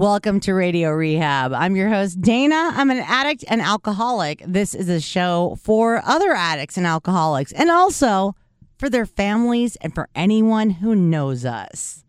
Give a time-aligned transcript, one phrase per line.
[0.00, 1.52] Welcome to Radio Rehab.
[1.52, 2.72] I'm your host, Dayna.
[2.72, 4.42] I'm an addict and alcoholic.
[4.46, 8.34] This is a show for other addicts and alcoholics, and also
[8.78, 12.02] for their families and for anyone who knows us.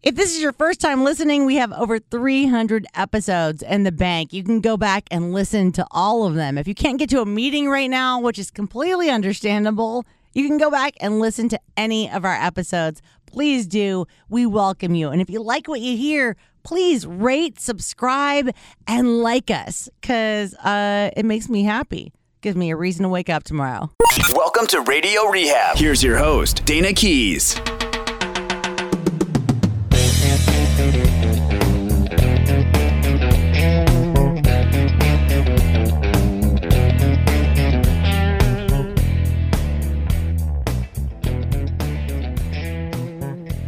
[0.00, 4.32] If this is your first time listening, we have over 300 episodes in the bank.
[4.32, 6.56] You can go back and listen to all of them.
[6.56, 10.04] If you can't get to a meeting right now, which is completely understandable,
[10.34, 13.02] you can go back and listen to any of our episodes.
[13.26, 14.06] Please do.
[14.28, 15.08] We welcome you.
[15.10, 18.50] And if you like what you hear, please rate, subscribe,
[18.88, 22.12] and like us because uh, it makes me happy.
[22.40, 23.90] Gives me a reason to wake up tomorrow.
[24.34, 25.76] Welcome to Radio Rehab.
[25.76, 27.54] Here's your host, Dayna Keys.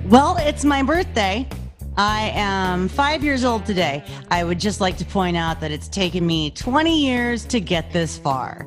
[0.09, 1.49] Well, it's my birthday.
[1.99, 4.05] I am five years old today.
[4.31, 7.91] I would just like to point out that it's taken me 20 years to get
[7.91, 8.67] this far.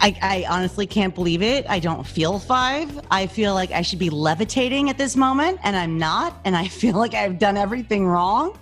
[0.00, 1.64] I, I, honestly can't believe it.
[1.68, 3.06] I don't feel five.
[3.12, 6.40] I feel like I should be levitating at this moment, and I'm not.
[6.44, 8.58] And I feel like I've done everything wrong.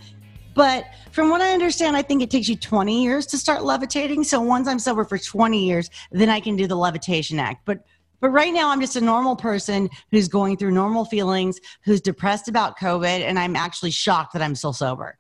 [0.55, 4.23] But from what I understand, I think it takes you 20 years to start levitating.
[4.23, 7.63] So once I'm sober for 20 years, then I can do the levitation act.
[7.65, 7.87] But
[8.21, 12.49] but right now, I'm just a normal person who's going through normal feelings, who's depressed
[12.49, 15.19] about COVID, and I'm actually shocked that I'm still sober.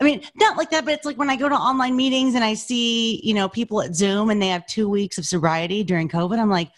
[0.00, 2.42] I mean, not like that, but it's like when I go to online meetings and
[2.42, 6.08] I see, you know, people at Zoom and they have two weeks of sobriety during
[6.08, 6.38] COVID.
[6.38, 6.70] I'm like,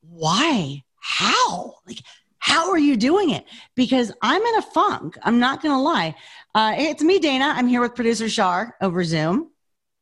[0.00, 0.82] why?
[0.96, 1.74] How?
[1.86, 2.00] Like,
[2.38, 3.44] how are you doing it?
[3.76, 5.16] Because I'm in a funk.
[5.22, 6.16] I'm not going to lie.
[6.54, 7.54] Uh, it's me, Dayna.
[7.54, 9.52] I'm here with producer Shar over Zoom.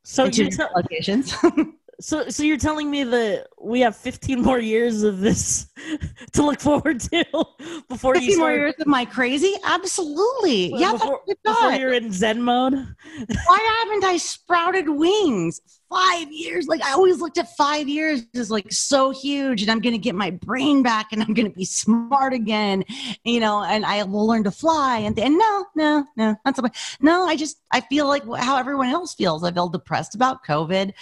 [0.05, 1.35] So you locations.
[1.99, 5.67] So, so you're telling me that we have 15 more years of this
[6.33, 7.25] to look forward to
[7.89, 8.39] before 15 you start...
[8.39, 12.75] more years of my crazy absolutely well, yeah before, before you're in Zen mode.
[13.47, 15.61] Why haven't I sprouted wings?
[15.89, 16.67] Five years.
[16.67, 20.17] Like I always looked at five years as like so huge, and I'm gonna get
[20.17, 22.85] my brain back, and I'm gonna be smart again,
[23.23, 24.99] you know, and I will learn to fly.
[24.99, 26.97] And, and no, no, no, not so much.
[27.01, 29.45] No, I just I feel like how everyone else feels.
[29.45, 30.93] I feel depressed about COVID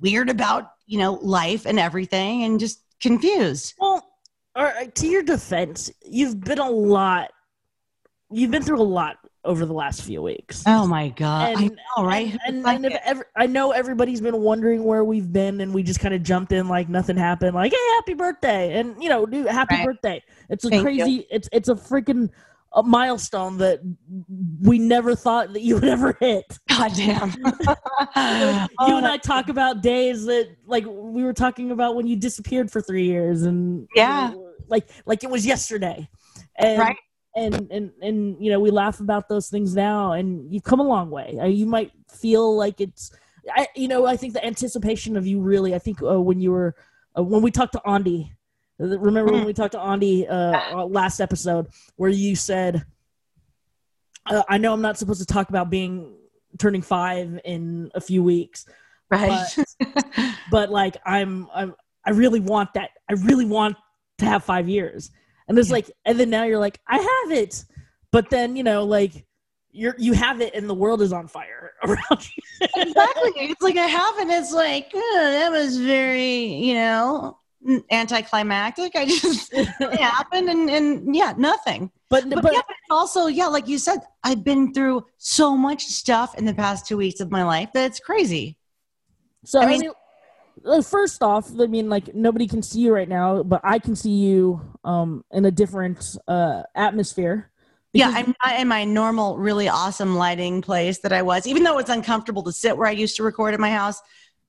[0.00, 4.02] weird about you know life and everything and just confused well
[4.56, 7.30] all right, to your defense you've been a lot
[8.30, 11.66] you've been through a lot over the last few weeks oh my god and, i
[11.66, 15.60] know right and, and, and if ever, i know everybody's been wondering where we've been
[15.60, 19.02] and we just kind of jumped in like nothing happened like hey happy birthday and
[19.02, 19.84] you know dude happy Right.
[19.84, 21.24] birthday it's a Thank crazy you.
[21.30, 22.30] it's it's a freaking
[22.74, 23.80] a milestone that
[24.62, 27.30] we never thought that you would ever hit god damn
[28.16, 32.70] you and I talk about days that like we were talking about when you disappeared
[32.70, 34.32] for three years and Yeah.
[34.68, 36.08] like like it was yesterday.
[36.56, 36.96] And Right.
[37.36, 40.84] and and and you know, we laugh about those things now and you've come a
[40.84, 41.38] long way.
[41.40, 43.12] Uh, You might feel like it's
[43.54, 46.50] I you know, I think the anticipation of you really I think uh, when you
[46.52, 46.74] were
[47.16, 48.32] uh, when we talked to Andy
[48.78, 50.34] remember when we talked to Andy uh,
[50.72, 52.84] uh, last episode where you said
[54.26, 56.14] uh, I know I'm not supposed to talk about being
[56.58, 58.66] turning 5 in a few weeks
[59.10, 59.46] right
[60.50, 61.74] but like I'm I'm
[62.06, 62.90] I really want that.
[63.08, 63.76] I really want
[64.18, 65.10] to have five years.
[65.48, 65.74] And it's Yeah.
[65.74, 67.64] like and then now you're like, I have it.
[68.12, 69.24] But then, you know, like
[69.72, 72.00] you're you have it and the world is on fire around
[72.36, 72.68] you.
[72.76, 77.36] exactly it's like i haven't it's like uh, that was very you know
[77.90, 83.26] anticlimactic i just it happened and and yeah nothing But but, but, yeah, but also,
[83.26, 87.18] yeah, like you said, I've been through so much stuff in the past two weeks
[87.20, 88.56] of my life that it's crazy.
[89.44, 89.90] so I I mean- mean
[90.64, 93.96] uh, first off, I mean like nobody can see you right now, but I can
[93.96, 97.50] see you um in a different uh atmosphere.
[97.92, 101.46] Yeah, I'm not in my normal, really awesome lighting place that I was.
[101.46, 103.98] Even though it's uncomfortable to sit where I used to record at my house,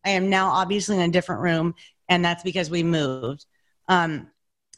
[0.05, 1.73] I am now obviously in a different room,
[2.09, 3.45] and that's because we moved.
[3.87, 4.27] Um,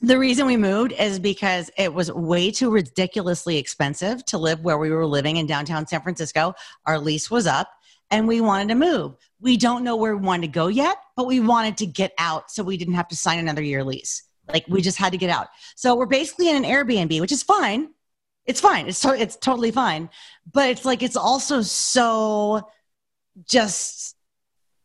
[0.02, 4.78] the reason we moved is because it was way too ridiculously expensive to live where
[4.78, 6.54] we were living in downtown San Francisco.
[6.86, 7.68] Our lease was up,
[8.12, 9.16] and we wanted to move.
[9.40, 12.52] We don't know where we wanted to go yet, but we wanted to get out
[12.52, 14.24] so we didn't have to sign another year lease.
[14.48, 15.48] Like we just had to get out.
[15.76, 17.90] So we're basically in an Airbnb, which is fine.
[18.46, 18.88] It's fine.
[18.88, 20.10] It's to- it's totally fine.
[20.52, 22.70] But it's like it's also so
[23.46, 24.16] just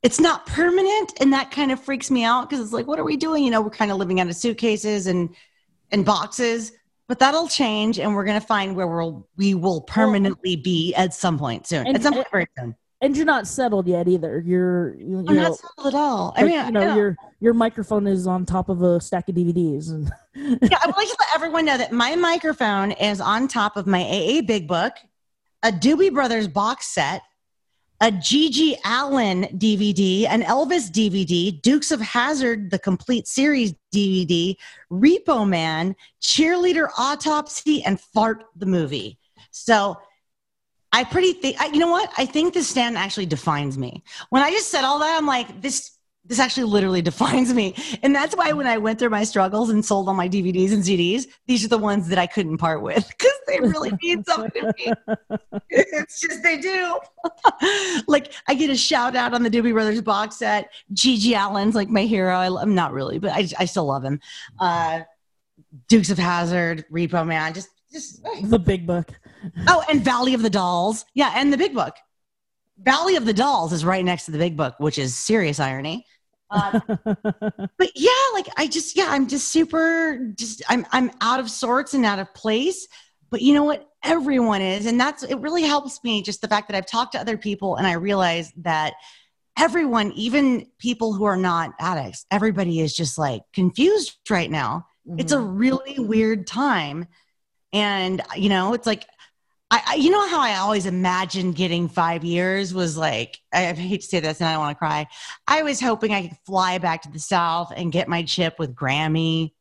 [0.02, 3.04] it's not permanent and that kind of freaks me out because it's like what are
[3.04, 3.44] we doing?
[3.44, 5.34] You know, we're kind of living out of suitcases and
[5.90, 6.72] and boxes.
[7.08, 11.38] But that'll change and we're gonna find where we'll we will permanently be at some
[11.38, 11.86] point soon.
[11.86, 12.76] And- at some point very soon.
[13.00, 14.40] And you're not settled yet either.
[14.46, 16.32] You're you, I'm know, not settled at all.
[16.36, 16.94] I like, mean, you know.
[16.94, 20.96] your your microphone is on top of a stack of DVDs and yeah, I would
[20.96, 24.68] like to let everyone know that my microphone is on top of my AA Big
[24.68, 24.92] Book,
[25.64, 27.22] a Doobie Brothers box set,
[28.02, 34.56] a GG Allin DVD, an Elvis DVD, Dukes of Hazzard, the complete series DVD,
[34.90, 39.18] Repo Man, Cheerleader Autopsy, and Fart the movie.
[39.52, 39.96] So
[40.90, 42.10] I pretty think, you know what?
[42.18, 44.02] I think this stand actually defines me.
[44.30, 45.92] When I just said all that, I'm like, this
[46.24, 47.74] this actually literally defines me.
[48.02, 50.82] And that's why when I went through my struggles and sold all my DVDs and
[50.82, 54.62] CDs, these are the ones that I couldn't part with because they really mean something
[54.62, 54.92] to me.
[55.70, 56.98] it's just they do.
[58.06, 60.72] like I get a shout out on the Doobie Brothers box set.
[60.94, 62.36] GG Allin's like my hero.
[62.36, 64.20] I, am not really, but I, I still love him.
[64.58, 65.00] Uh,
[65.88, 69.10] Dukes of Hazzard, Repo Man, just just the big book.
[69.68, 71.04] Oh, and Valley of the Dolls.
[71.14, 71.94] Yeah, and the big book.
[72.78, 76.06] Valley of the Dolls is right next to the big book, which is serious irony.
[76.52, 76.80] Uh,
[77.78, 81.94] but yeah, like I just yeah, I'm just super just I'm I'm out of sorts
[81.94, 82.86] and out of place.
[83.30, 83.88] But you know what?
[84.04, 85.36] Everyone is, and that's it.
[85.36, 88.52] Really helps me just the fact that I've talked to other people and I realize
[88.58, 88.94] that
[89.58, 94.86] everyone, even people who are not addicts, everybody is just like confused right now.
[95.08, 95.20] Mm-hmm.
[95.20, 95.56] It's a mm-hmm.
[95.56, 97.06] really weird time,
[97.72, 99.06] and you know, it's like
[99.72, 103.72] I, I, you know how I always imagined getting five years was like, I, I
[103.72, 105.06] hate to say this and I don't want to cry.
[105.48, 108.74] I was hoping I could fly back to the South and get my chip with
[108.74, 109.52] Grammy,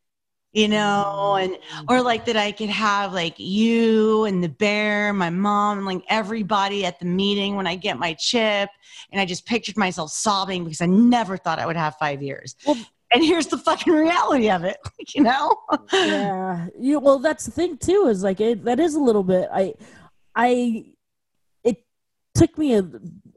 [0.51, 1.45] you know, mm.
[1.45, 5.87] and, or like that I could have like you and the bear, my mom, and
[5.87, 8.69] like everybody at the meeting when I get my chip.
[9.13, 12.57] And I just pictured myself sobbing because I never thought I would have five years.
[12.67, 12.75] Well,
[13.13, 14.77] and here's the fucking reality of it
[15.15, 15.53] you know
[15.91, 19.49] yeah you well that's the thing too is like it, that is a little bit
[19.51, 19.73] i
[20.35, 20.85] I
[21.63, 21.83] it
[22.33, 22.89] took me a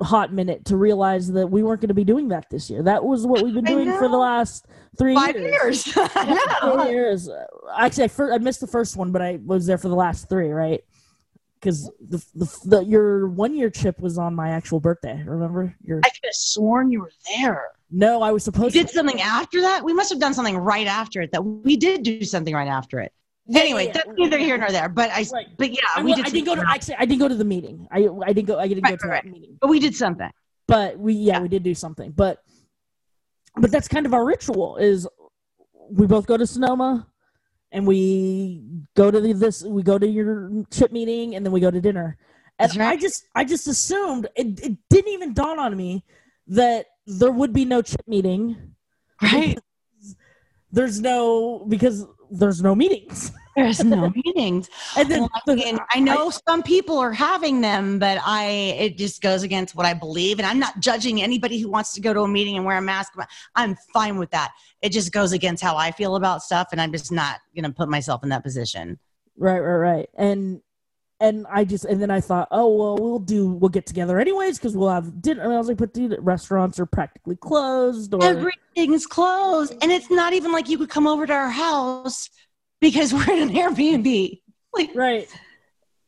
[0.02, 2.82] hot minute to realize that we weren't going to be doing that this year.
[2.82, 4.66] That was what we've been doing for the last
[4.98, 5.86] three Five years.
[5.86, 5.96] years.
[6.16, 7.28] yeah, years.
[7.76, 10.50] Actually, I, I missed the first one, but I was there for the last three,
[10.50, 10.82] right?
[11.60, 15.22] Because the, the, the, your one year trip was on my actual birthday.
[15.24, 15.74] Remember?
[15.82, 17.68] Your I could have sworn you were there.
[17.90, 18.74] No, I was supposed.
[18.74, 19.84] We did something after that.
[19.84, 21.32] We must have done something right after it.
[21.32, 23.12] That we did do something right after it.
[23.52, 24.88] Anyway, yeah, that's neither here nor there.
[24.88, 25.46] But I, right.
[25.58, 26.26] but yeah, I, we did.
[26.26, 26.64] I didn't go to.
[26.66, 27.86] Actually, I didn't go to the meeting.
[27.90, 28.58] I, I didn't go.
[28.58, 29.24] I didn't right, go to right.
[29.24, 29.58] that meeting.
[29.60, 30.30] But we did something.
[30.66, 32.12] But we, yeah, yeah, we did do something.
[32.12, 32.42] But,
[33.56, 34.76] but that's kind of our ritual.
[34.76, 35.06] Is
[35.90, 37.06] we both go to Sonoma,
[37.70, 38.62] and we
[38.96, 39.62] go to the, this.
[39.62, 42.16] We go to your chip meeting, and then we go to dinner.
[42.58, 46.04] And I just, I just assumed it, it didn't even dawn on me
[46.46, 48.74] that there would be no chip meeting.
[49.20, 49.58] Right.
[50.74, 53.30] There's no because there's no meetings.
[53.56, 54.68] There's no meetings.
[54.96, 59.22] And then well, I know I, some people are having them, but I it just
[59.22, 60.40] goes against what I believe.
[60.40, 62.82] And I'm not judging anybody who wants to go to a meeting and wear a
[62.82, 63.12] mask.
[63.54, 64.50] I'm fine with that.
[64.82, 67.88] It just goes against how I feel about stuff, and I'm just not gonna put
[67.88, 68.98] myself in that position.
[69.36, 70.08] Right, right, right.
[70.18, 70.60] And
[71.24, 74.58] and I just and then I thought, oh well, we'll do we'll get together anyways
[74.58, 75.42] because we'll have dinner.
[75.42, 78.12] And I was like, but dude, restaurants are practically closed.
[78.12, 78.22] Or...
[78.22, 82.28] Everything's closed, and it's not even like you could come over to our house
[82.80, 84.40] because we're in an Airbnb.
[84.74, 85.28] Like, right.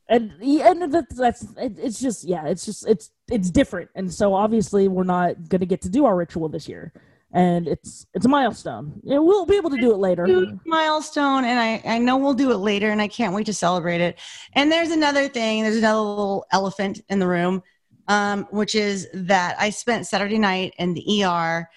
[0.09, 4.87] And and that's, that's it's just yeah it's just it's it's different and so obviously
[4.87, 6.93] we're not gonna get to do our ritual this year
[7.37, 8.99] and it's it's a milestone.
[9.05, 10.27] We'll be able to do it later.
[10.65, 14.01] Milestone, and I I know we'll do it later, and I can't wait to celebrate
[14.01, 14.19] it.
[14.55, 15.63] And there's another thing.
[15.63, 17.63] There's another little elephant in the room,
[18.09, 21.69] um, which is that I spent Saturday night in the ER,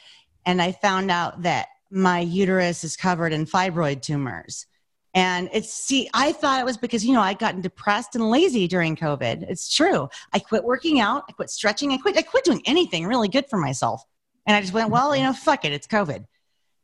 [0.46, 4.66] and I found out that my uterus is covered in fibroid tumors.
[5.14, 8.66] And it's see, I thought it was because you know I'd gotten depressed and lazy
[8.66, 9.44] during COVID.
[9.50, 10.08] It's true.
[10.32, 11.26] I quit working out.
[11.28, 11.92] I quit stretching.
[11.92, 12.16] I quit.
[12.18, 14.06] I quit doing anything really good for myself.
[14.50, 16.26] And I just went, well, you know, fuck it, it's COVID.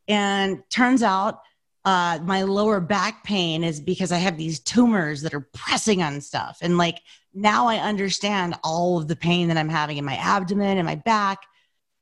[0.08, 1.40] And turns out
[1.84, 6.22] uh, my lower back pain is because I have these tumors that are pressing on
[6.22, 6.60] stuff.
[6.62, 7.02] And like
[7.34, 10.94] now I understand all of the pain that I'm having in my abdomen and my
[10.94, 11.40] back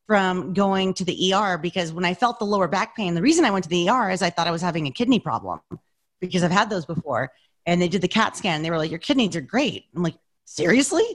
[0.05, 3.45] from going to the ER because when I felt the lower back pain, the reason
[3.45, 5.61] I went to the ER is I thought I was having a kidney problem
[6.19, 7.31] because I've had those before.
[7.65, 8.63] And they did the CAT scan.
[8.63, 9.85] They were like, Your kidneys are great.
[9.95, 11.05] I'm like, Seriously?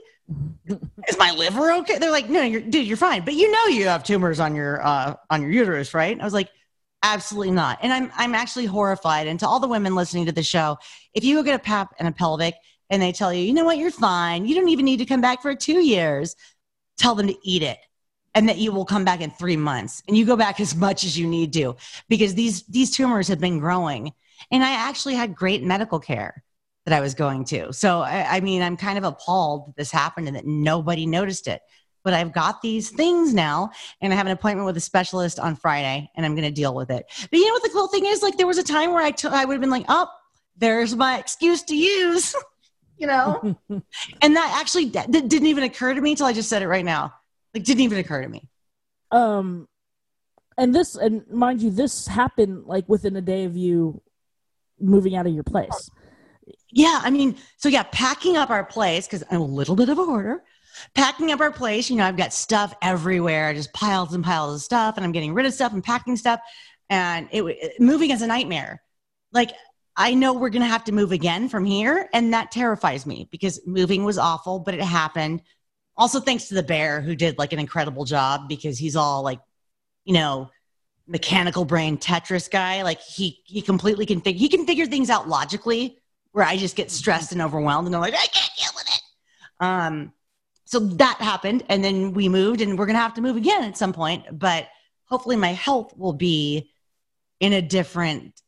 [1.09, 1.97] Is my liver okay?
[1.97, 3.25] They're like, no, you're, dude, you're fine.
[3.25, 6.19] But you know you have tumors on your uh, on your uterus, right?
[6.19, 6.49] I was like,
[7.03, 7.79] absolutely not.
[7.81, 9.27] And I'm I'm actually horrified.
[9.27, 10.77] And to all the women listening to the show,
[11.13, 12.55] if you go get a pap and a pelvic
[12.89, 14.45] and they tell you, you know what, you're fine.
[14.45, 16.35] You don't even need to come back for two years.
[16.97, 17.79] Tell them to eat it.
[18.35, 21.03] And that you will come back in three months, and you go back as much
[21.03, 21.75] as you need to,
[22.09, 24.13] because these these tumors have been growing.
[24.51, 26.43] And I actually had great medical care
[26.89, 27.71] that I was going to.
[27.71, 31.47] So, I, I mean, I'm kind of appalled that this happened and that nobody noticed
[31.47, 31.61] it.
[32.03, 35.55] But I've got these things now, and I have an appointment with a specialist on
[35.55, 37.05] Friday, and I'm going to deal with it.
[37.29, 38.23] But you know what the cool thing is?
[38.23, 40.07] Like, there was a time where I, t- I would have been like, oh,
[40.57, 42.35] there's my excuse to use.
[42.97, 43.57] you know?
[44.21, 46.85] and that actually that didn't even occur to me until I just said it right
[46.85, 47.13] now.
[47.53, 48.47] Like, didn't even occur to me.
[49.11, 49.67] Um,
[50.57, 54.01] and this, and mind you, this happened like within a day of you
[54.79, 55.89] moving out of your place.
[56.71, 59.97] Yeah, I mean, so yeah, packing up our place because I'm a little bit of
[59.97, 60.43] a hoarder.
[60.93, 64.61] Packing up our place, you know, I've got stuff everywhere, just piles and piles of
[64.61, 66.39] stuff, and I'm getting rid of stuff and packing stuff,
[66.89, 68.81] and it, it moving is a nightmare.
[69.33, 69.51] Like
[69.97, 73.59] I know we're gonna have to move again from here, and that terrifies me because
[73.65, 75.41] moving was awful, but it happened.
[75.97, 79.41] Also, thanks to the bear who did like an incredible job because he's all like,
[80.05, 80.49] you know,
[81.07, 82.83] mechanical brain Tetris guy.
[82.83, 85.98] Like he he completely can figure he can figure things out logically
[86.31, 89.01] where I just get stressed and overwhelmed and I'm like, I can't deal with it.
[89.59, 90.13] Um,
[90.69, 93.75] so that happened, and then we moved, and we're gonna have to move again at
[93.75, 94.25] some point.
[94.31, 94.67] But
[95.05, 96.69] hopefully, my health will be
[97.39, 98.39] in a different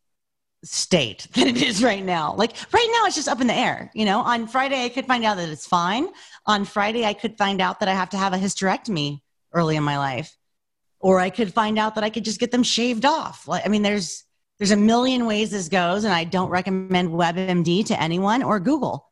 [0.63, 2.35] state than it is right now.
[2.35, 3.89] Like right now, it's just up in the air.
[3.95, 6.09] You know, on Friday, I could find out that it's fine.
[6.45, 9.21] On Friday, I could find out that I have to have a hysterectomy
[9.51, 10.38] early in my life,
[11.00, 13.47] or I could find out that I could just get them shaved off.
[13.47, 14.25] Like, I mean, there's
[14.61, 19.07] there's a million ways this goes, and I don't recommend WebMD to anyone or Google.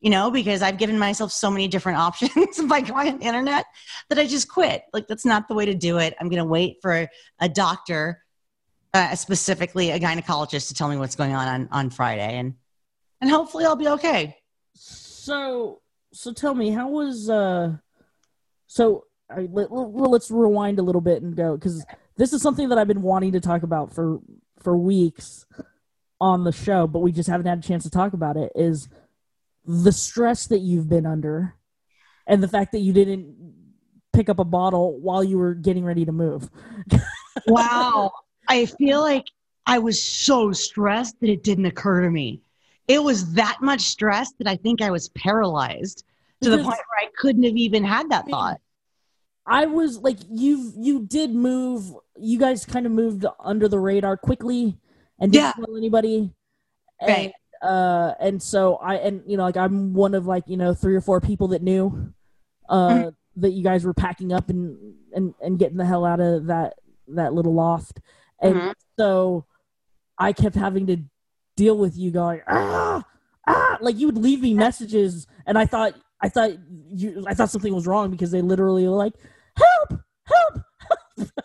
[0.00, 3.66] You know, because I've given myself so many different options by going on the internet
[4.08, 4.82] that I just quit.
[4.94, 6.14] Like that's not the way to do it.
[6.18, 7.06] I'm going to wait for
[7.38, 8.22] a doctor
[8.94, 12.54] uh, specifically a gynecologist to tell me what's going on, on on Friday, and
[13.20, 14.38] and hopefully I'll be okay.
[14.72, 15.82] So
[16.14, 17.76] so tell me, how was uh?
[18.68, 21.84] So I, let, let's rewind a little bit and go because
[22.16, 24.20] this is something that I've been wanting to talk about for
[24.64, 25.46] for weeks
[26.20, 28.50] on the show, but we just haven't had a chance to talk about it.
[28.54, 28.88] Is
[29.66, 31.54] the stress that you've been under,
[32.26, 33.54] and the fact that you didn't
[34.14, 36.48] pick up a bottle while you were getting ready to move.
[37.46, 38.10] wow.
[38.48, 39.26] I feel like
[39.66, 42.40] I was so stressed that it didn't occur to me.
[42.86, 46.04] It was that much stress that I think I was paralyzed
[46.42, 48.60] to the point where I couldn't have even had that thought.
[49.46, 51.94] I was like, you you did move.
[52.16, 54.78] You guys kind of moved under the radar quickly
[55.18, 55.52] and didn't yeah.
[55.52, 56.32] tell anybody.
[57.00, 57.32] And, right.
[57.62, 60.94] Uh, and so I and you know like I'm one of like you know three
[60.94, 62.12] or four people that knew
[62.68, 63.08] uh mm-hmm.
[63.40, 64.76] that you guys were packing up and
[65.14, 66.74] and and getting the hell out of that
[67.08, 68.00] that little loft
[68.40, 68.70] and mm-hmm.
[68.98, 69.46] so
[70.18, 70.98] I kept having to
[71.56, 73.02] deal with you going ah
[73.46, 76.50] ah like you would leave me messages and I thought I thought
[76.90, 79.14] you I thought something was wrong because they literally were like
[79.56, 80.64] help, help.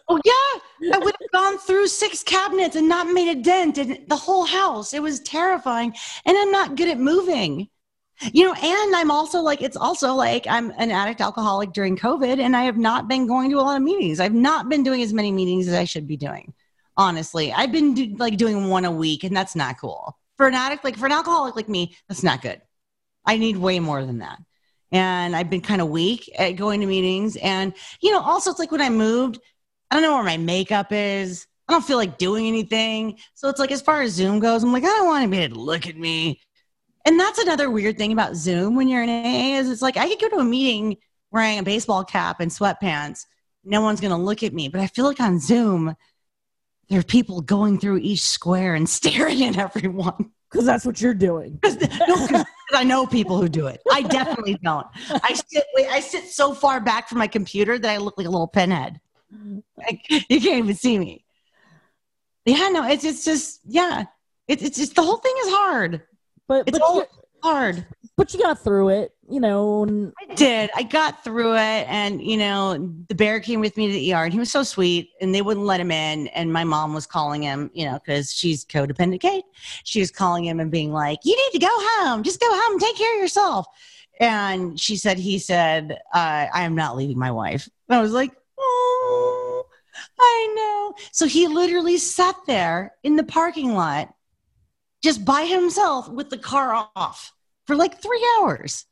[0.07, 4.05] Oh yeah I would have gone through six cabinets and not made a dent in
[4.07, 5.93] the whole house it was terrifying
[6.25, 7.69] and I'm not good at moving
[8.33, 12.37] you know and i'm also like it's also like i'm an addict alcoholic during covid
[12.37, 15.01] and i have not been going to a lot of meetings i've not been doing
[15.01, 16.53] as many meetings as i should be doing
[16.99, 17.51] honestly.
[17.53, 20.15] I've been do, like doing one a week, and that's not cool.
[20.37, 22.61] For an addict, like for an alcoholic like me, that's not good.
[23.25, 24.37] I need way more than that.
[24.91, 27.37] And I've been kind of weak at going to meetings.
[27.37, 29.39] And, you know, also it's like when I moved,
[29.91, 31.47] I don't know where my makeup is.
[31.67, 33.19] I don't feel like doing anything.
[33.35, 35.59] So it's like, as far as Zoom goes, I'm like, I don't want anybody to
[35.59, 36.41] look at me.
[37.05, 40.07] And that's another weird thing about Zoom when you're in AA is it's like I
[40.07, 40.97] could go to a meeting
[41.31, 43.25] wearing a baseball cap and sweatpants.
[43.63, 44.67] No one's going to look at me.
[44.67, 45.95] But I feel like on Zoom,
[46.89, 50.31] there are people going through each square and staring at everyone.
[50.51, 51.59] Because that's what you're doing.
[51.63, 52.43] no,
[52.73, 53.81] I know people who do it.
[53.91, 54.87] I definitely don't.
[55.09, 58.31] I sit, I sit so far back from my computer that I look like a
[58.31, 58.99] little pinhead.
[59.77, 61.23] Like, you can't even see me.
[62.45, 64.05] Yeah, no, it's it's just yeah,
[64.47, 66.01] it's it's just the whole thing is hard.
[66.47, 67.09] But it's but
[67.43, 67.85] hard.
[68.17, 70.11] But you got through it you know.
[70.19, 70.69] I did.
[70.75, 71.85] I got through it.
[71.87, 74.63] And, you know, the bear came with me to the ER and he was so
[74.63, 76.27] sweet and they wouldn't let him in.
[76.27, 79.45] And my mom was calling him, you know, because she's codependent Kate.
[79.83, 82.23] She was calling him and being like, you need to go home.
[82.23, 82.79] Just go home.
[82.79, 83.67] Take care of yourself.
[84.19, 87.69] And she said, he said, uh, I am not leaving my wife.
[87.87, 89.65] And I was like, oh,
[90.19, 91.05] I know.
[91.11, 94.13] So he literally sat there in the parking lot
[95.01, 97.33] just by himself with the car off
[97.65, 98.85] for like three hours.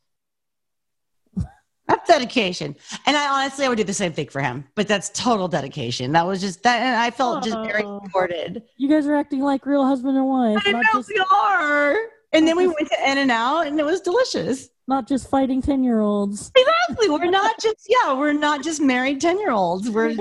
[1.88, 2.76] That's dedication.
[3.06, 6.12] And I honestly, I would do the same thing for him, but that's total dedication.
[6.12, 6.82] That was just that.
[6.82, 8.00] And I felt just very oh.
[8.04, 8.62] supported.
[8.76, 10.62] You guys are acting like real husband and wife.
[10.66, 11.96] I know just, we are.
[12.34, 14.68] And then we went to In-N-Out and it was delicious.
[14.86, 16.52] Not just fighting 10 year olds.
[16.54, 16.72] Exactly.
[16.96, 19.90] We're not just, yeah, we're not just married 10 year olds.
[19.90, 20.16] We're,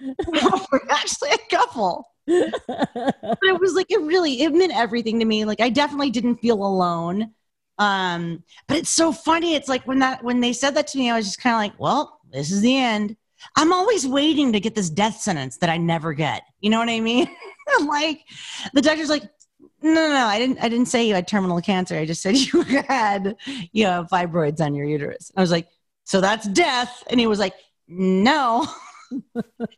[0.00, 2.06] we're actually a couple.
[2.26, 5.44] it was like, it really, it meant everything to me.
[5.44, 7.32] Like, I definitely didn't feel alone
[7.78, 9.54] um, but it's so funny.
[9.54, 11.58] It's like when that when they said that to me, I was just kind of
[11.58, 13.16] like, well, this is the end.
[13.56, 16.42] I'm always waiting to get this death sentence that I never get.
[16.60, 17.26] You know what I mean?
[17.86, 18.20] like
[18.72, 19.24] the doctor's like,
[19.82, 20.58] No, no, no, I didn't.
[20.62, 21.96] I didn't say you had terminal cancer.
[21.96, 23.36] I just said you had
[23.72, 25.32] you know fibroids on your uterus.
[25.36, 25.68] I was like,
[26.04, 27.54] so that's death, and he was like,
[27.88, 28.66] no.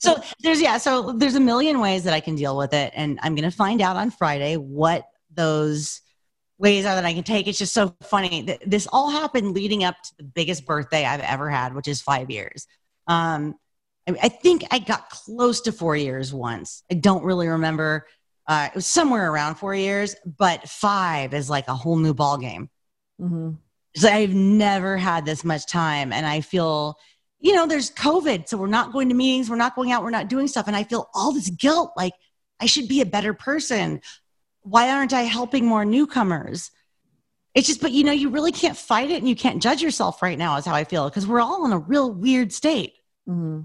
[0.01, 3.19] so there's yeah, so there's a million ways that I can deal with it, and
[3.23, 6.01] I'm gonna find out on Friday what those
[6.59, 7.47] ways are that I can take.
[7.47, 8.59] It's just so funny.
[8.65, 12.31] This all happened leading up to the biggest birthday I've ever had, which is five
[12.31, 12.67] years.
[13.07, 13.57] Um,
[14.09, 16.83] I, I think I got close to four years once.
[16.91, 18.07] I don't really remember.
[18.47, 22.37] Uh, it was somewhere around four years, but five is like a whole new ball
[22.39, 22.69] game.
[23.21, 23.53] Mm-hmm.
[23.97, 26.99] So I've never had this much time, and I feel,
[27.41, 30.11] you know, there's COVID, so we're not going to meetings, we're not going out, we're
[30.11, 32.15] not doing stuff, and I feel all this guilt, like
[32.61, 34.01] I should be a better person.
[34.63, 36.71] Why aren't I helping more newcomers?
[37.55, 40.23] It's just, but you know, you really can't fight it, and you can't judge yourself
[40.23, 40.57] right now.
[40.57, 42.95] Is how I feel because we're all in a real weird state.
[43.29, 43.61] Mm-hmm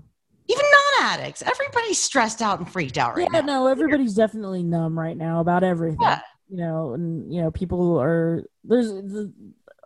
[0.49, 0.65] even
[0.99, 3.39] non-addicts everybody's stressed out and freaked out right now.
[3.39, 6.19] yeah, now no everybody's definitely numb right now about everything yeah.
[6.49, 8.91] you know and you know people are there's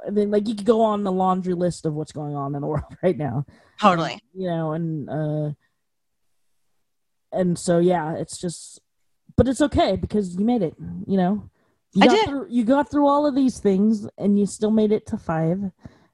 [0.06, 2.62] i mean like you could go on the laundry list of what's going on in
[2.62, 3.46] the world right now
[3.80, 5.52] totally you know and uh
[7.32, 8.80] and so yeah it's just
[9.36, 10.76] but it's okay because you made it
[11.08, 11.50] you know
[11.94, 12.30] you I got did.
[12.30, 15.60] Through, you got through all of these things and you still made it to five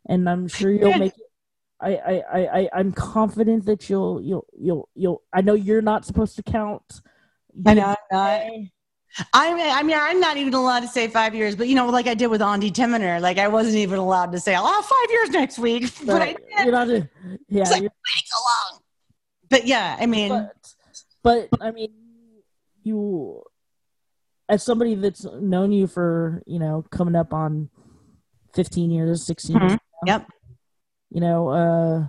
[0.08, 1.30] and i'm sure you'll make it
[1.82, 5.22] I, I, I, I I'm confident that you'll, you'll, you'll, you'll.
[5.32, 7.02] I know you're not supposed to count.
[7.66, 7.96] I know.
[8.12, 8.70] I'm,
[9.34, 12.14] I mean, I'm not even allowed to say five years, but you know, like I
[12.14, 15.30] did with Andy Timiner, like I wasn't even allowed to say, I'll have five years
[15.30, 15.92] next week.
[16.06, 16.40] But, I did.
[16.64, 17.62] You're not, yeah.
[17.62, 18.82] It's like, so long.
[19.50, 21.92] But yeah, I mean, but, but I mean,
[22.84, 23.44] you,
[24.48, 27.70] as somebody that's known you for, you know, coming up on
[28.54, 29.68] 15 years, 16 mm-hmm.
[29.68, 29.80] years.
[30.06, 30.28] Yep
[31.10, 32.08] you know, uh,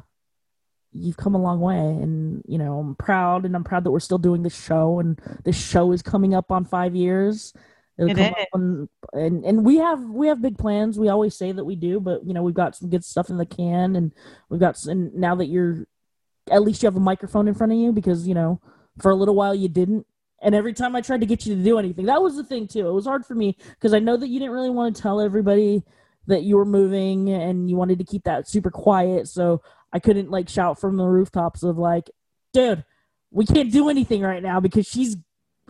[0.93, 4.01] you've come a long way and you know i'm proud and i'm proud that we're
[4.01, 7.53] still doing this show and this show is coming up on five years.
[7.99, 10.99] It'll it on, and and we have we have big plans.
[10.99, 13.37] We always say that we do but you know we've got some good stuff in
[13.37, 14.13] the can and
[14.49, 15.87] we've got and now that you're
[16.51, 18.61] at least you have a microphone in front of you because you know
[18.99, 20.07] for a little while you didn't.
[20.43, 22.67] And every time i tried to get you to do anything that was the thing
[22.67, 22.89] too.
[22.89, 25.21] It was hard for me because i know that you didn't really want to tell
[25.21, 25.83] everybody
[26.27, 29.29] that you were moving and you wanted to keep that super quiet.
[29.29, 32.11] So I couldn't like shout from the rooftops of like,
[32.53, 32.85] dude,
[33.31, 35.17] we can't do anything right now because she's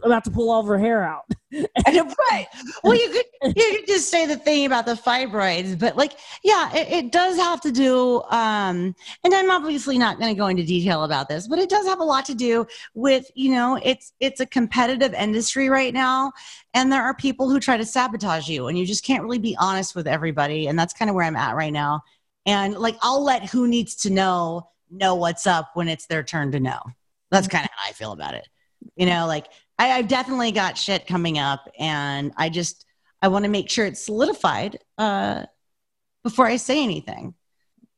[0.03, 1.25] about to pull all of her hair out.
[1.53, 2.47] right.
[2.85, 6.13] Well, you could you could just say the thing about the fibroids, but like,
[6.45, 8.23] yeah, it, it does have to do.
[8.31, 11.87] Um, and I'm obviously not going to go into detail about this, but it does
[11.87, 16.33] have a lot to do with you know, it's it's a competitive industry right now,
[16.75, 19.57] and there are people who try to sabotage you, and you just can't really be
[19.59, 22.03] honest with everybody, and that's kind of where I'm at right now.
[22.47, 26.53] And like, I'll let who needs to know know what's up when it's their turn
[26.53, 26.81] to know.
[27.31, 28.47] That's kind of how I feel about it.
[28.97, 29.47] You know, like
[29.79, 32.87] I, have definitely got shit coming up, and I just
[33.23, 35.45] I want to make sure it's solidified uh,
[36.25, 37.35] before I say anything.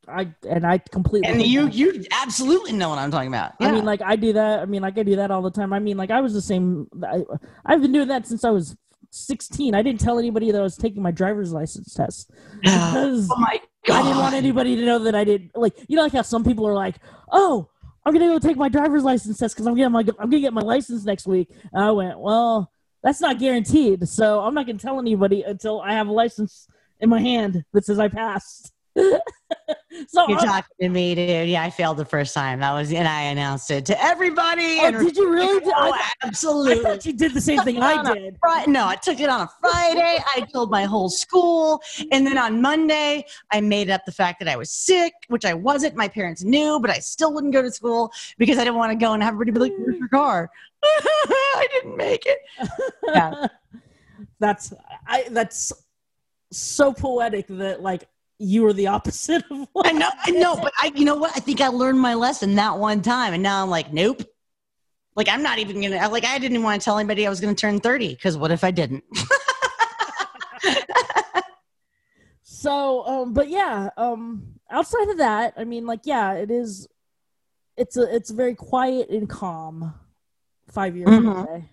[0.09, 3.53] I and I completely and you you absolutely know what I'm talking about.
[3.61, 3.69] Yeah.
[3.69, 4.61] I mean, like I do that.
[4.61, 5.73] I mean, like I do that all the time.
[5.73, 6.89] I mean, like I was the same.
[7.05, 7.23] I,
[7.65, 8.77] I've been doing that since I was
[9.11, 9.75] 16.
[9.75, 13.61] I didn't tell anybody that I was taking my driver's license test because oh my
[13.85, 14.01] God.
[14.01, 15.51] I didn't want anybody to know that I did.
[15.55, 16.97] Like you know, like how some people are like,
[17.31, 17.69] "Oh,
[18.05, 20.53] I'm gonna go take my driver's license test because I'm getting my I'm gonna get
[20.53, 21.49] my license next week.
[21.73, 22.71] And I went, well,
[23.03, 26.67] that's not guaranteed, so I'm not gonna tell anybody until I have a license
[27.01, 28.72] in my hand that says I passed.
[30.09, 31.49] so you're uh talking to me, dude.
[31.49, 32.61] Yeah, I failed the first time.
[32.61, 34.79] That was, and I announced it to everybody.
[34.81, 35.63] Oh, did you really?
[35.65, 36.81] Oh, absolutely.
[36.81, 38.37] I thought you did the same thing I did.
[38.39, 40.19] Fri- no, I took it on a Friday.
[40.35, 44.49] I told my whole school, and then on Monday, I made up the fact that
[44.49, 45.97] I was sick, which I wasn't.
[45.97, 49.03] My parents knew, but I still wouldn't go to school because I didn't want to
[49.03, 50.51] go and have everybody be like, "Where's your car?"
[50.85, 52.39] I didn't make it.
[53.07, 53.47] Yeah.
[54.39, 54.75] that's
[55.07, 55.27] I.
[55.31, 55.73] That's
[56.51, 58.07] so poetic that like
[58.43, 60.11] you were the opposite of what I know.
[60.25, 61.33] I know, but I, you know what?
[61.37, 64.23] I think I learned my lesson that one time, and now I'm like, nope.
[65.15, 66.09] Like I'm not even gonna.
[66.09, 68.65] Like I didn't want to tell anybody I was gonna turn thirty because what if
[68.65, 69.05] I didn't?
[72.43, 76.89] so, um, but yeah, um, outside of that, I mean, like, yeah, it is.
[77.77, 79.95] It's a it's very quiet and calm.
[80.71, 81.65] Five years mm-hmm.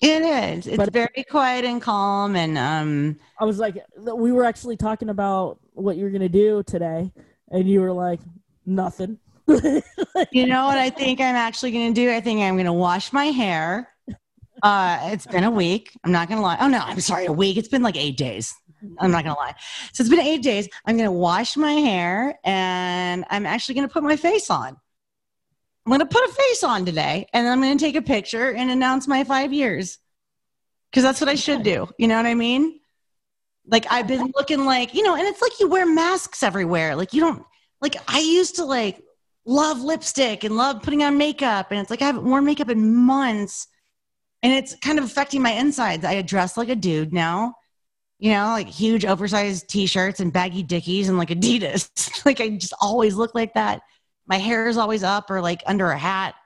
[0.00, 0.66] It is.
[0.66, 2.34] It's but, very quiet and calm.
[2.34, 7.12] And um, I was like, we were actually talking about what you're gonna do today,
[7.50, 8.20] and you were like,
[8.64, 9.18] nothing.
[9.46, 12.10] you know what I think I'm actually gonna do?
[12.10, 13.90] I think I'm gonna wash my hair.
[14.62, 15.90] Uh, it's been a week.
[16.04, 16.56] I'm not gonna lie.
[16.60, 17.56] Oh no, I'm sorry, a week.
[17.56, 18.54] It's been like eight days.
[18.98, 19.54] I'm not gonna lie.
[19.92, 20.68] So it's been eight days.
[20.86, 24.76] I'm gonna wash my hair, and I'm actually gonna put my face on.
[25.90, 28.52] I'm going to put a face on today and I'm going to take a picture
[28.52, 29.98] and announce my five years.
[30.88, 31.88] because that's what I should do.
[31.98, 32.78] You know what I mean?
[33.66, 36.94] Like I've been looking like, you know, and it's like you wear masks everywhere.
[36.94, 37.44] Like you don't
[37.80, 39.02] like I used to like
[39.44, 41.72] love lipstick and love putting on makeup.
[41.72, 43.66] And it's like I haven't worn makeup in months.
[44.44, 46.04] And it's kind of affecting my insides.
[46.04, 47.54] I dress like a dude now.
[48.20, 52.24] You know, like huge oversized t-shirts and baggy dickies and like Adidas.
[52.24, 53.80] like I just always look like that.
[54.30, 56.36] My hair is always up or like under a hat.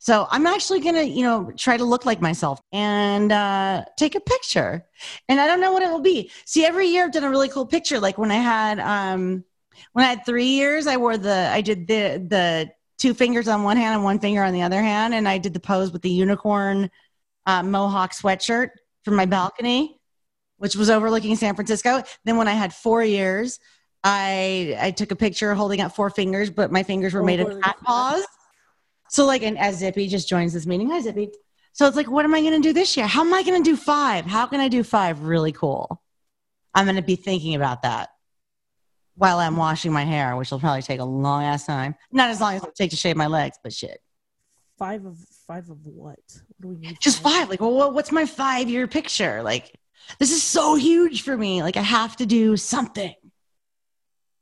[0.00, 4.20] So I'm actually gonna, you know, try to look like myself and uh, take a
[4.20, 4.84] picture.
[5.28, 6.30] And I don't know what it will be.
[6.44, 8.00] See, every year I've done a really cool picture.
[8.00, 9.44] Like when I had um,
[9.92, 13.62] when I had three years, I wore the I did the the two fingers on
[13.62, 16.02] one hand and one finger on the other hand, and I did the pose with
[16.02, 16.90] the unicorn
[17.46, 18.70] uh, mohawk sweatshirt
[19.04, 20.00] from my balcony,
[20.56, 22.02] which was overlooking San Francisco.
[22.24, 23.60] Then when I had four years,
[24.04, 27.40] I I took a picture holding up four fingers, but my fingers were oh, made
[27.40, 28.24] of cat paws.
[29.10, 31.30] So like, and as Zippy just joins this meeting, hi Zippy.
[31.72, 33.06] So it's like, what am I going to do this year?
[33.06, 34.26] How am I going to do five?
[34.26, 36.02] How can I do five really cool?
[36.74, 38.10] I'm going to be thinking about that
[39.14, 41.94] while I'm washing my hair, which will probably take a long ass time.
[42.12, 44.00] Not as long as it take to shave my legs, but shit.
[44.78, 46.18] Five of five of what?
[46.26, 46.98] What do we need?
[47.00, 47.48] Just five.
[47.48, 49.42] Like, well, what's my five year picture?
[49.42, 49.72] Like,
[50.18, 51.62] this is so huge for me.
[51.62, 53.14] Like, I have to do something.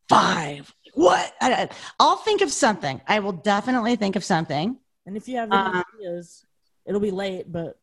[0.09, 1.35] Five what?
[1.43, 1.69] I,
[2.01, 3.03] will think of something.
[3.07, 4.79] I will definitely think of something.
[5.05, 6.47] And if you have any um, ideas,
[6.87, 7.79] it'll be late, but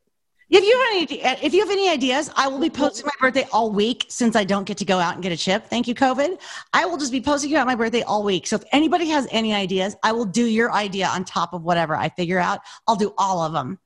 [0.49, 3.47] if you have any if you have any ideas, I will be posting my birthday
[3.51, 5.67] all week since I don't get to go out and get a chip.
[5.67, 6.39] Thank you, COVID.
[6.73, 8.47] I will just be posting about my birthday all week.
[8.47, 11.95] So if anybody has any ideas, I will do your idea on top of whatever
[11.95, 12.61] I figure out.
[12.87, 13.79] I'll do all of them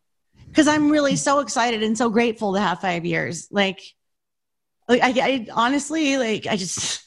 [0.47, 3.49] because I'm really so excited and so grateful to have five years.
[3.51, 3.81] Like,
[4.87, 7.03] like I, I honestly like I just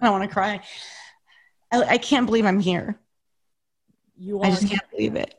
[0.00, 0.60] I don't want to cry.
[1.72, 2.98] I, I can't believe I'm here.
[4.16, 4.46] You are.
[4.46, 5.34] I just can't believe it.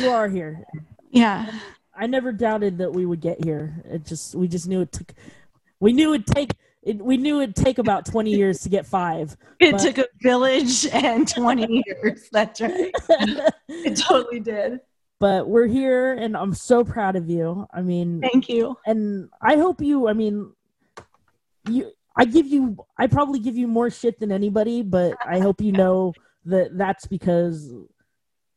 [0.00, 0.64] you are here.
[1.12, 1.50] Yeah.
[1.92, 3.82] I never doubted that we would get here.
[3.84, 5.12] It just we just knew it took.
[5.80, 6.52] We knew it'd take.
[6.84, 9.36] It, we knew it'd take about 20 years to get five.
[9.60, 12.28] It but, took a village and 20 years.
[12.30, 12.92] That's right.
[13.68, 14.78] it totally did.
[15.18, 17.66] But we're here and I'm so proud of you.
[17.74, 18.76] I mean, thank you.
[18.86, 20.52] And I hope you, I mean,
[21.68, 25.62] you I give you, I probably give you more shit than anybody, but I hope
[25.62, 26.12] you know
[26.44, 27.72] that that's because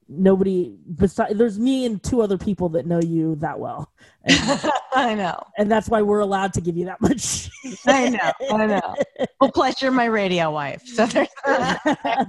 [0.10, 3.90] nobody besides there's me and two other people that know you that well.
[4.26, 7.50] And, I know, and that's why we're allowed to give you that much.
[7.88, 8.96] I know, I know.
[9.40, 11.30] Well, plus you're my radio wife, so there's.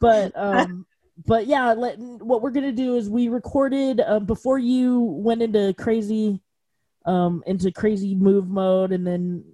[0.00, 0.86] but um,
[1.26, 5.74] but yeah, let, what we're gonna do is we recorded uh, before you went into
[5.74, 6.40] crazy,
[7.04, 9.44] um, into crazy move mode, and then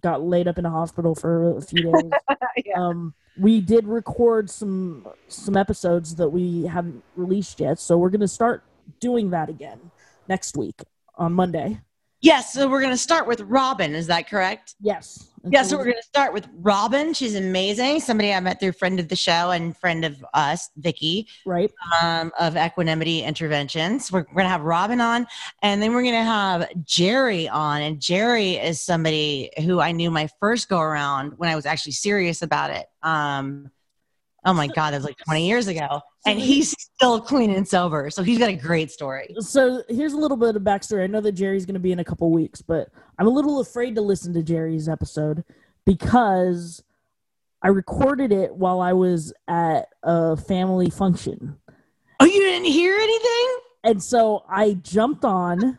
[0.00, 2.12] got laid up in a hospital for a few days.
[2.64, 2.80] yeah.
[2.80, 8.28] um, we did record some some episodes that we haven't released yet, so we're gonna
[8.28, 8.62] start
[9.00, 9.90] doing that again
[10.28, 10.82] next week
[11.16, 11.80] on Monday.
[12.22, 13.96] Yes, so we're going to start with Robin.
[13.96, 14.76] Is that correct?
[14.80, 15.28] Yes.
[15.50, 17.12] Yeah, so we're going to start with Robin.
[17.14, 17.98] She's amazing.
[17.98, 21.68] Somebody I met through friend of the show and friend of us, Vicky, right?
[22.00, 24.12] Um, of Equanimity Interventions.
[24.12, 25.26] We're, we're going to have Robin on,
[25.64, 27.82] and then we're going to have Jerry on.
[27.82, 31.92] And Jerry is somebody who I knew my first go around when I was actually
[31.92, 32.86] serious about it.
[33.02, 33.72] Um,
[34.44, 38.10] oh my god, that was like 20 years ago and he's still clean and sober.
[38.10, 39.34] So he's got a great story.
[39.40, 41.02] So here's a little bit of backstory.
[41.02, 43.60] I know that Jerry's going to be in a couple weeks, but I'm a little
[43.60, 45.44] afraid to listen to Jerry's episode
[45.84, 46.82] because
[47.60, 51.56] I recorded it while I was at a family function.
[52.20, 53.56] Oh, you didn't hear anything?
[53.84, 55.78] And so I jumped on.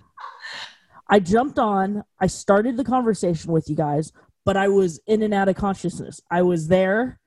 [1.10, 2.04] I jumped on.
[2.20, 4.12] I started the conversation with you guys,
[4.46, 6.20] but I was in and out of consciousness.
[6.30, 7.20] I was there.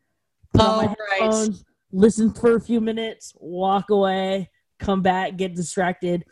[0.59, 1.51] Oh, right
[1.97, 6.25] listen for a few minutes, walk away, come back, get distracted,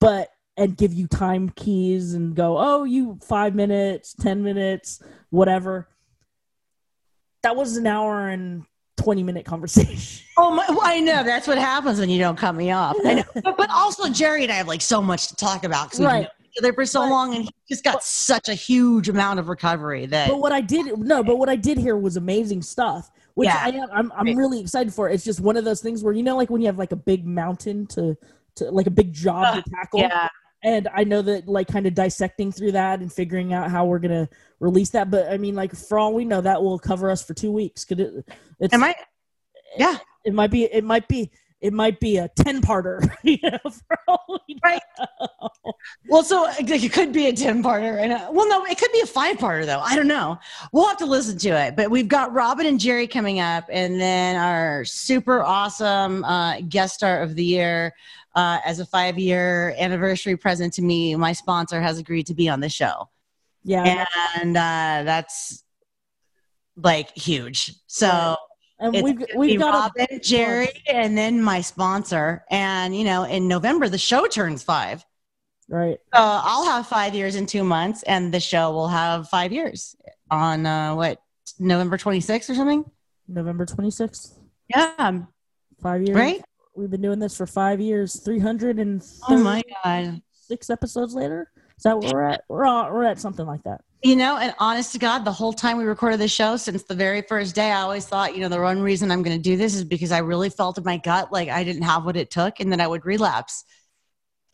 [0.00, 5.88] but and give you time keys and go, oh, you five minutes, 10 minutes, whatever.
[7.44, 8.64] That was an hour and
[8.96, 10.24] 20 minute conversation.
[10.40, 11.24] Oh, my, well, I know.
[11.24, 12.94] That's what happens when you don't cut me off.
[13.04, 13.24] I know.
[13.42, 16.08] but, but also, Jerry and I have like so much to talk about because we've
[16.08, 16.28] right.
[16.38, 19.48] been together for so long and he just got but, such a huge amount of
[19.48, 20.28] recovery that.
[20.28, 23.62] But what I did, no, but what I did here was amazing stuff which yeah.
[23.62, 25.08] I am, I'm, I'm really excited for.
[25.08, 26.96] It's just one of those things where you know, like when you have like a
[26.96, 28.16] big mountain to,
[28.56, 30.00] to like a big job uh, to tackle.
[30.00, 30.28] Yeah.
[30.64, 34.00] And I know that like kind of dissecting through that and figuring out how we're
[34.00, 35.08] gonna release that.
[35.08, 37.84] But I mean, like for all we know, that will cover us for two weeks.
[37.84, 38.28] Could it?
[38.58, 38.96] It's, Am I?
[39.76, 39.94] Yeah.
[39.94, 40.64] It, it might be.
[40.64, 41.30] It might be.
[41.60, 43.08] It might be a 10 parter.
[43.22, 43.58] you know,
[44.46, 44.80] we Right.
[46.08, 48.00] Well, so it could be a 10 parter.
[48.00, 49.80] And uh, well, no, it could be a five parter, though.
[49.80, 50.38] I don't know.
[50.72, 51.76] We'll have to listen to it.
[51.76, 56.94] But we've got Robin and Jerry coming up, and then our super awesome uh, guest
[56.94, 57.94] star of the year.
[58.34, 62.48] Uh, as a five year anniversary present to me, my sponsor has agreed to be
[62.48, 63.08] on the show.
[63.64, 64.06] Yeah.
[64.36, 65.64] And uh, that's
[66.76, 67.74] like huge.
[67.86, 68.36] So
[68.80, 72.44] And it's we've, we've got a, Jerry, and then my sponsor.
[72.50, 75.04] And, you know, in November, the show turns five.
[75.68, 75.98] right.
[76.14, 79.96] So I'll have five years in two months, and the show will have five years
[80.30, 81.20] on uh, what
[81.58, 82.84] November 26th or something.
[83.26, 84.34] November 26th.
[84.68, 85.20] Yeah,
[85.82, 86.16] Five years.
[86.16, 86.42] right.
[86.74, 88.20] We've been doing this for five years.
[88.20, 90.22] 336 Oh my god!
[90.32, 91.50] Six episodes later.
[91.76, 92.44] Is that where we're at?
[92.48, 93.80] We're, on, we're at something like that.
[94.02, 96.94] You know, and honest to God, the whole time we recorded the show, since the
[96.94, 99.56] very first day, I always thought, you know, the one reason I'm going to do
[99.56, 102.30] this is because I really felt in my gut like I didn't have what it
[102.30, 103.64] took, and that I would relapse.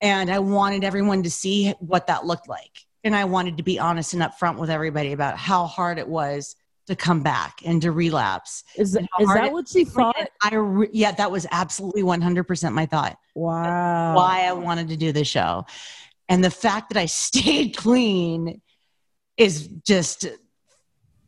[0.01, 3.79] And I wanted everyone to see what that looked like, and I wanted to be
[3.79, 7.93] honest and upfront with everybody about how hard it was to come back and to
[7.93, 8.65] relapse.
[8.77, 10.29] Is, that is that what you thought?
[10.43, 13.19] I re- yeah, that was absolutely 100% my thought.
[13.35, 14.17] Wow.
[14.17, 15.67] Why I wanted to do the show.
[16.29, 18.61] And the fact that I stayed clean
[19.37, 20.27] is just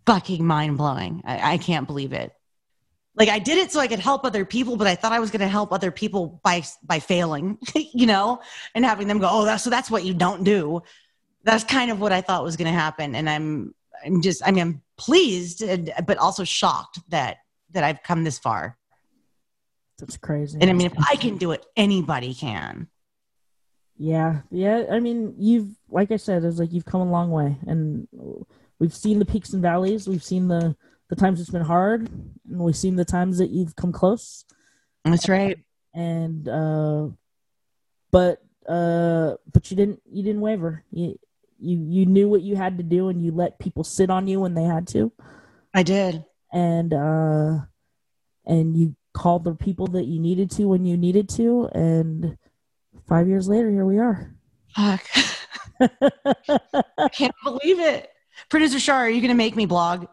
[0.06, 1.22] fucking mind blowing.
[1.24, 2.32] I, I can't believe it.
[3.16, 5.30] Like I did it so I could help other people, but I thought I was
[5.30, 8.40] going to help other people by by failing, you know,
[8.74, 10.82] and having them go, "Oh, that's so that's what you don't do."
[11.42, 14.50] That's kind of what I thought was going to happen, and I'm I'm just I
[14.50, 17.38] mean I'm pleased, and, but also shocked that
[17.70, 18.76] that I've come this far.
[19.98, 20.58] That's crazy.
[20.60, 22.88] And I mean, if I can do it, anybody can.
[23.98, 24.85] Yeah, yeah.
[24.90, 28.06] I mean, you've like I said, it's like you've come a long way, and
[28.78, 30.06] we've seen the peaks and valleys.
[30.06, 30.76] We've seen the
[31.09, 34.44] the times it's been hard, and we've seen the times that you've come close.
[35.04, 35.59] That's right.
[35.94, 37.09] And uh,
[38.11, 40.85] but uh, but you didn't you didn't waver.
[40.90, 41.18] You
[41.59, 44.40] you you knew what you had to do, and you let people sit on you
[44.40, 45.12] when they had to,
[45.72, 46.24] I did.
[46.52, 47.59] and uh,
[48.44, 52.37] and you called the people that you needed to when you needed to, and
[53.08, 54.34] five years later, here we are.
[54.74, 55.04] Fuck.
[56.98, 58.10] I can't believe it.
[58.48, 60.06] Producer Shar, are you going to make me blog?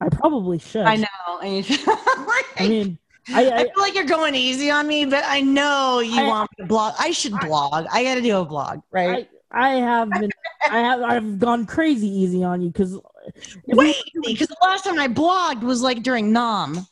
[0.00, 0.84] I probably should.
[0.84, 1.06] I know.
[1.28, 2.98] I, I mean,
[3.32, 6.28] I, I I feel like you're going easy on me, but I know you I-
[6.28, 6.94] want me to blog.
[6.98, 7.86] I should blog.
[7.90, 9.28] I got to do a blog, right?
[9.50, 10.30] I, I have been,
[10.70, 12.98] I have, I've gone crazy easy on you because,
[13.68, 16.86] Wait, because the last time I blogged was like during Nom.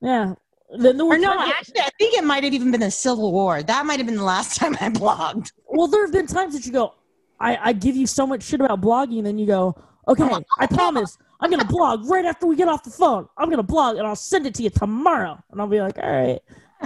[0.00, 0.34] yeah.
[0.78, 2.90] Then there Or were no, times- actually, I think it might have even been the
[2.90, 3.62] Civil War.
[3.62, 5.52] That might have been the last time I blogged.
[5.66, 6.94] well, there have been times that you go,
[7.40, 9.74] I, I give you so much shit about blogging, and then you go,
[10.08, 13.28] okay, oh, I promise, I'm gonna blog right after we get off the phone.
[13.36, 16.10] I'm gonna blog, and I'll send it to you tomorrow, and I'll be like, all
[16.10, 16.40] right,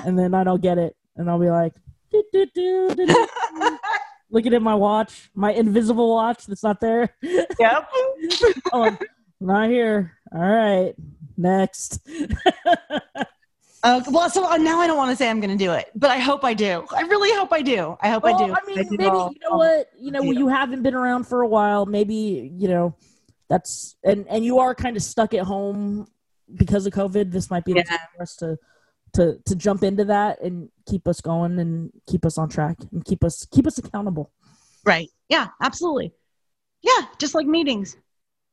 [0.05, 1.74] and then I don't get it, and I'll be like,
[2.11, 3.27] "Doo, doo, doo, doo, doo."
[4.31, 7.09] looking at my watch, my invisible watch that's not there.
[7.22, 7.88] Yep.
[8.72, 8.96] Oh,
[9.40, 10.18] not here.
[10.35, 10.94] All right,
[11.37, 12.01] next.
[13.82, 15.90] Uh, well, so uh, now I don't want to say I'm going to do it,
[15.94, 16.84] but I hope I do.
[16.94, 17.96] I really hope I do.
[18.00, 18.52] I hope I do.
[18.52, 18.96] I mean, do.
[18.96, 19.90] maybe you know what?
[19.96, 20.32] You know, deal.
[20.32, 21.86] you haven't been around for a while.
[21.86, 22.96] Maybe you know
[23.48, 26.08] that's and and you are kind of stuck at home
[26.56, 27.30] because of COVID.
[27.30, 27.96] This might be the Yeah.
[27.96, 28.58] time for us to
[29.14, 33.04] to to jump into that and keep us going and keep us on track and
[33.04, 34.32] keep us keep us accountable.
[34.84, 35.08] Right.
[35.28, 36.12] Yeah, absolutely.
[36.82, 37.96] Yeah, just like meetings.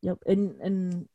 [0.02, 0.20] Yep.
[0.28, 1.08] And and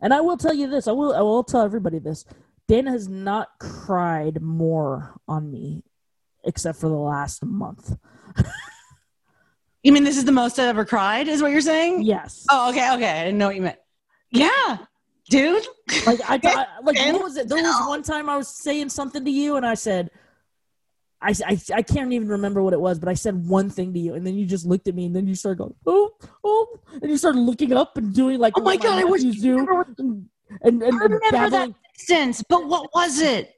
[0.00, 0.88] and I will tell you this.
[0.88, 2.24] I will I will tell everybody this.
[2.70, 5.82] Dayna has not cried more on me
[6.44, 7.96] except for the last month.
[9.82, 12.02] You mean this is the most I've ever cried, is what you're saying?
[12.02, 12.46] Yes.
[12.50, 13.20] Oh, okay, okay.
[13.20, 13.78] I didn't know what you meant.
[14.30, 14.78] Yeah,
[15.30, 15.66] dude.
[16.06, 17.48] Like I, I like what was it?
[17.48, 20.10] There was one time I was saying something to you, and I said,
[21.22, 23.98] I, I, I can't even remember what it was, but I said one thing to
[23.98, 26.10] you, and then you just looked at me, and then you started going, oh,
[26.44, 29.32] oh, and you started looking up and doing like, Oh my God, I wish you
[29.32, 29.58] do,
[29.98, 30.28] and
[30.62, 31.74] and, and, I and remember that babbling.
[32.00, 33.54] Instance, but what was it?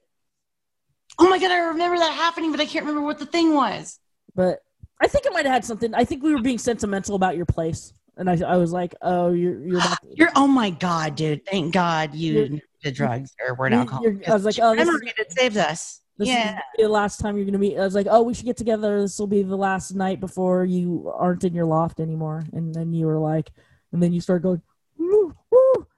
[1.18, 3.98] Oh my god, I remember that happening, but I can't remember what the thing was.
[4.34, 4.60] But
[5.00, 5.94] I think it might have had something.
[5.94, 9.32] I think we were being sentimental about your place, and I, I was like, oh,
[9.32, 9.98] you're you're not.
[10.14, 11.44] You're oh my god, dude.
[11.46, 14.04] Thank God you You're- drugs or were alcoholic.
[14.14, 16.00] you're- I was like, oh, this is- that saved us.
[16.18, 16.56] This yeah.
[16.56, 17.78] is the last time you're gonna meet.
[17.78, 19.00] I was like, oh, we should get together.
[19.00, 22.44] This will be the last night before you aren't in your loft anymore.
[22.52, 23.50] And then you were like,
[23.92, 24.60] and then you start going.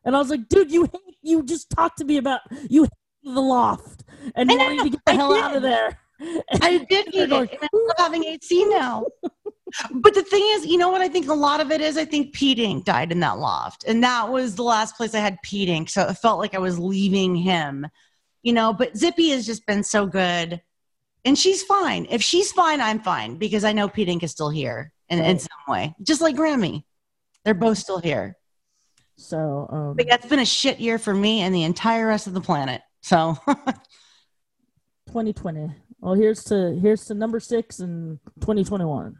[0.04, 2.90] And I was like, dude, you hate, you just talked to me about you hate
[3.34, 5.98] the loft and I wanting know, to get the I hell out of there.
[6.62, 7.58] I did need going, it.
[7.60, 9.06] And I love having AC now.
[9.92, 11.96] but the thing is, you know what I think a lot of it is?
[11.96, 13.84] I think Pete Ink died in that loft.
[13.84, 15.88] And that was the last place I had Pete Ink.
[15.88, 17.86] So it felt like I was leaving him
[18.44, 20.60] you know, but Zippy has just been so good.
[21.24, 22.06] And she's fine.
[22.10, 25.38] If she's fine, I'm fine because I know Pete Ink is still here in, in
[25.38, 26.84] some way, just like Grammy.
[27.44, 28.36] They're both still here.
[29.16, 32.27] So um, But yeah, it's been a shit year for me and the entire rest
[32.27, 32.83] of the planet.
[33.03, 33.37] So
[35.07, 35.70] 2020.
[36.00, 39.16] Well, here's to here's to number six and 2021.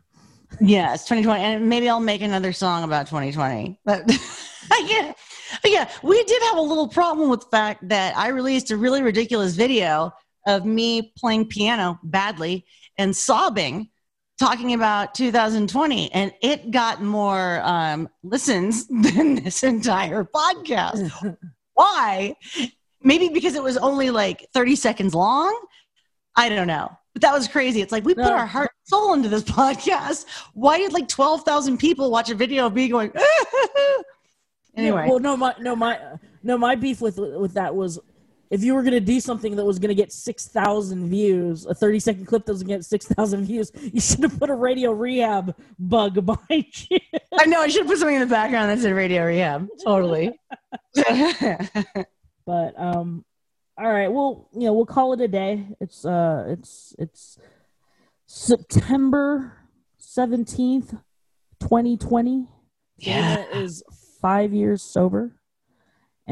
[0.61, 1.43] yeah, it's 2020.
[1.43, 3.81] And maybe I'll make another song about 2020.
[3.85, 4.05] But
[4.87, 5.13] yeah,
[5.65, 9.03] yeah, we did have a little problem with the fact that I released a really
[9.03, 10.13] ridiculous video
[10.47, 12.67] of me playing piano badly
[12.99, 13.89] and sobbing
[14.39, 21.37] talking about 2020 and it got more um, listens than this entire podcast.
[21.75, 22.37] Why?
[23.03, 25.59] Maybe because it was only like 30 seconds long?
[26.37, 26.91] I don't know.
[27.13, 27.81] But that was crazy.
[27.81, 28.33] It's like we put No.
[28.33, 30.27] our heart and soul into this podcast.
[30.55, 33.13] Why did like 12,000 people watch a video of me going
[34.77, 35.05] anyway.
[35.05, 35.99] Yeah, well, no, my no my
[36.43, 37.99] no my beef with with that was
[38.55, 41.99] if you were gonna do something that was gonna get six thousand views, a thirty
[41.99, 44.93] second clip that was gonna get six thousand views, you should have put a radio
[44.93, 46.99] rehab bug behind you.
[47.39, 50.33] i know i should have put something in the background that said radio rehab totally
[52.47, 53.25] But um,
[53.79, 55.67] all right, well, you know, we'll call it a day.
[55.81, 57.39] It's uh, it's it's
[58.27, 59.53] September
[59.99, 60.95] seventeenth,
[61.61, 62.49] twenty twenty.
[62.99, 63.45] Yeah.
[63.53, 63.83] is
[64.21, 65.37] five years sober.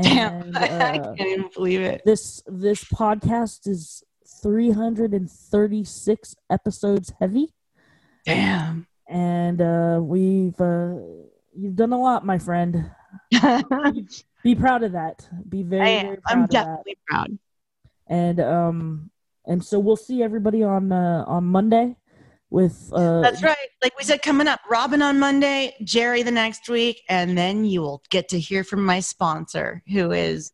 [0.01, 2.03] Damn And, i uh, can't even believe it.
[2.05, 4.03] this this podcast is
[4.43, 7.53] 336 episodes heavy.
[8.25, 8.87] Damn.
[9.09, 10.95] And uh we've uh
[11.55, 12.91] you've done a lot my friend.
[14.43, 15.29] Be proud of that.
[15.49, 16.65] Be very, I very proud I'm of that.
[16.65, 17.39] definitely proud.
[18.09, 19.11] and um
[19.47, 21.97] and so we'll see everybody on uh on monday
[22.53, 23.57] with uh That's right.
[23.83, 27.81] Like we said, coming up, Robin on Monday, Jerry the next week, and then you
[27.81, 30.53] will get to hear from my sponsor, who is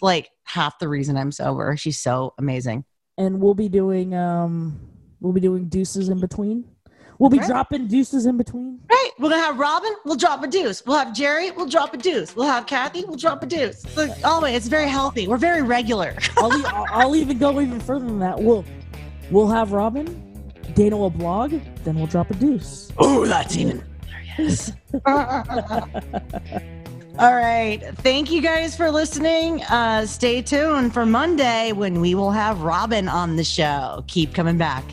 [0.00, 1.76] like half the reason I'm sober.
[1.76, 2.84] She's so amazing.
[3.18, 4.80] and we'll be doing um
[5.20, 6.64] we'll be doing deuces in between
[7.18, 7.46] we'll be Right.
[7.46, 9.10] dropping deuces in between Right.
[9.18, 10.82] We're gonna have Robin, we'll drop a deuce.
[10.86, 12.34] We'll have Jerry, we'll drop a deuce.
[12.34, 13.84] We'll have Kathy, we'll drop a deuce.
[13.96, 15.28] Look, always, it's very healthy.
[15.28, 16.16] We're very regular.
[16.38, 18.40] I'll, I'll, I'll even go even further than that.
[18.40, 18.64] We'll
[19.30, 20.06] we'll have Robin,
[20.74, 21.54] Dayna will blog,
[21.84, 22.92] then we'll drop a deuce.
[22.98, 23.82] Oh, that's even
[24.36, 24.72] hilarious.
[27.18, 27.78] All right.
[27.98, 29.62] Thank you guys for listening.
[29.64, 34.02] Uh, stay tuned for Monday when we will have Robin on the show.
[34.06, 34.84] Keep coming back.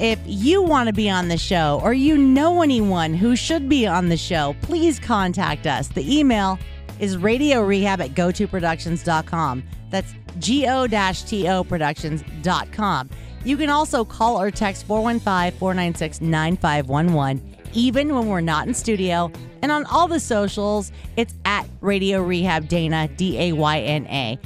[0.00, 3.84] If you want to be on the show or you know anyone who should be
[3.84, 5.88] on the show, please contact us.
[5.88, 6.58] The email
[6.98, 9.62] is radio rehab at gotoproductions.com.
[9.90, 13.10] That's go-to productions.com.
[13.44, 19.30] You can also call or text 415-496-9511 even when we're not in studio.
[19.62, 24.38] And on all the socials, it's at Radio Rehab Dayna, D A Y N A.